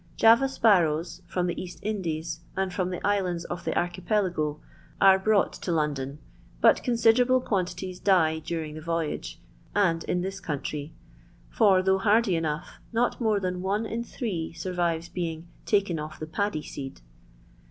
JaTa 0.17 0.49
sparrows, 0.49 1.21
from 1.27 1.45
the 1.45 1.61
East 1.61 1.77
Indies, 1.83 2.39
and 2.57 2.73
from 2.73 2.89
the 2.89 3.05
Islands 3.05 3.45
of 3.45 3.65
the 3.65 3.77
Archipelago, 3.77 4.59
are 4.99 5.19
brought 5.19 5.53
to 5.53 5.71
London, 5.71 6.17
bat 6.59 6.83
considerable 6.83 7.39
qoantities 7.39 8.03
die 8.03 8.39
daring 8.39 8.73
the 8.73 8.81
Toyage 8.81 9.35
and 9.75 10.03
in 10.05 10.21
this 10.21 10.41
eoantrj; 10.41 10.89
for, 11.51 11.83
though 11.83 11.99
hardy 11.99 12.31
enoogh, 12.33 12.63
not 12.91 13.21
more 13.21 13.39
than 13.39 13.61
one 13.61 13.85
in 13.85 14.03
three 14.03 14.51
surrives 14.55 15.07
being" 15.13 15.47
taken 15.67 15.99
off 15.99 16.19
the 16.19 16.25
paddy 16.25 16.63
seed." 16.63 17.01